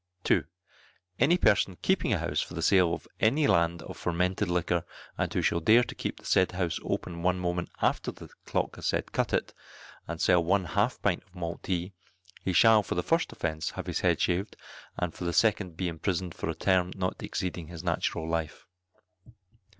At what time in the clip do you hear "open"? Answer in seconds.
6.83-7.21